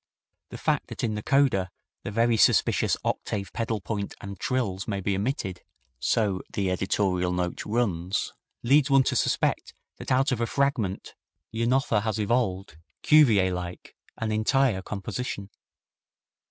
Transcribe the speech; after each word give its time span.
The 0.49 0.57
fact 0.57 0.87
that 0.87 1.03
in 1.03 1.13
the 1.13 1.21
coda 1.21 1.69
the 2.01 2.09
very 2.09 2.35
suspicious 2.35 2.97
octave 3.05 3.53
pedal 3.53 3.79
point 3.81 4.15
and 4.19 4.39
trills 4.39 4.87
may 4.87 4.99
be 4.99 5.15
omitted 5.15 5.61
so 5.99 6.41
the 6.51 6.71
editorial 6.71 7.31
note 7.31 7.61
urns 7.67 8.33
leads 8.63 8.89
one 8.89 9.03
to 9.03 9.15
suspect 9.15 9.75
that 9.97 10.11
out 10.11 10.31
of 10.31 10.41
a 10.41 10.47
fragment 10.47 11.13
Janotha 11.53 12.01
has 12.01 12.17
evolved, 12.17 12.77
Cuvier 13.03 13.53
like, 13.53 13.95
an 14.17 14.31
entire 14.31 14.81
composition. 14.81 15.51